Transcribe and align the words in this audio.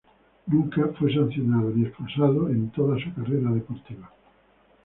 Nunca 0.47 0.87
fue 0.97 1.13
sancionado 1.13 1.69
ni 1.69 1.85
expulsado 1.85 2.49
en 2.49 2.71
toda 2.71 2.97
su 2.97 3.13
carrera 3.13 3.51
deportiva. 3.51 4.09